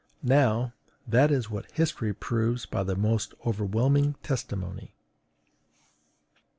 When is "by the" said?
2.65-2.95